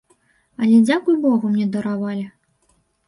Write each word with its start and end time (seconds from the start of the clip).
Але, 0.61 0.79
дзякуй 0.87 1.15
богу, 1.25 1.45
мне 1.57 1.65
даравалі. 1.77 2.25